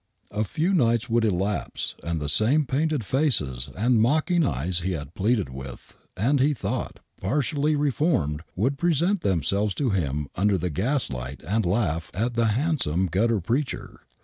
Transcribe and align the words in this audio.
A 0.31 0.43
few 0.43 0.73
nights 0.73 1.11
would 1.11 1.23
elapse, 1.23 1.93
and 2.03 2.19
the 2.19 2.27
same 2.27 2.65
painted 2.65 3.03
faces 3.05 3.69
and 3.77 4.01
mocking 4.01 4.43
eyes 4.43 4.79
he 4.79 4.93
had 4.93 5.13
pleaded 5.13 5.49
with 5.49 5.95
and, 6.17 6.39
he 6.39 6.55
thought, 6.55 6.97
partially 7.21 7.75
re 7.75 7.91
formed 7.91 8.41
would 8.55 8.79
present 8.79 9.21
themselves 9.21 9.75
to 9.75 9.91
him 9.91 10.27
under 10.33 10.57
the 10.57 10.71
gaslight 10.71 11.43
and 11.47 11.67
laugh 11.67 12.09
at" 12.15 12.33
the 12.33 12.47
handsome 12.47 13.09
gutter 13.11 13.39
preacher." 13.39 13.99